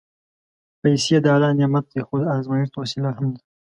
[0.81, 3.41] پېسې د الله نعمت دی، خو د ازمېښت وسیله هم ده.